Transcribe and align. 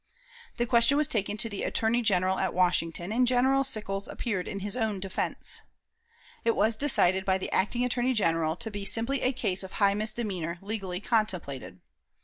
The 0.57 0.65
question 0.65 0.97
was 0.97 1.07
taken 1.07 1.37
to 1.37 1.47
the 1.47 1.61
Attorney 1.61 2.01
General 2.01 2.39
at 2.39 2.55
Washington, 2.55 3.11
and 3.11 3.27
General 3.27 3.63
Sickles 3.63 4.07
appeared 4.07 4.47
in 4.47 4.61
his 4.61 4.75
own 4.75 4.99
defense. 4.99 5.61
It 6.43 6.55
was 6.55 6.75
decided 6.75 7.23
by 7.23 7.37
the 7.37 7.51
acting 7.51 7.85
Attorney 7.85 8.15
General 8.15 8.55
to 8.55 8.71
be 8.71 8.83
"simply 8.83 9.21
a 9.21 9.31
case 9.31 9.61
of 9.61 9.73
a 9.73 9.75
high 9.75 9.93
misdemeanor, 9.93 10.57
legally 10.63 11.01
contemplated." 11.01 11.81